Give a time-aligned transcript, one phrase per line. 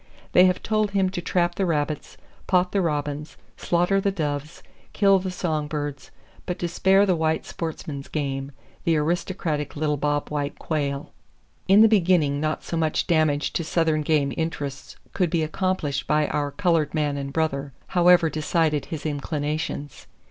[0.31, 2.17] They have told him to trap the rabbits,
[2.47, 6.09] pot the robins, slaughter the doves, kill the song birds,
[6.47, 8.51] but to spare the white sportsman's game,
[8.83, 11.11] the aristocratic little bobwhite quail.
[11.67, 16.25] In the beginning not so much damage to southern game interests could be accomplished by
[16.29, 20.07] our colored man and brother, however decided his inclinations.